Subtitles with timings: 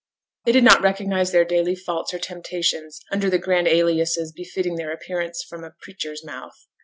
[0.45, 4.91] They did not recognize their daily faults or temptations under the grand aliases befitting their
[4.91, 6.55] appearance from a preacher's mouth.